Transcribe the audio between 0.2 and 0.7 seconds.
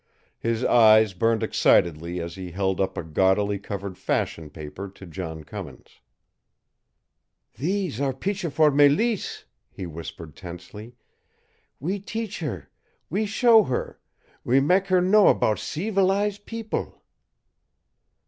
His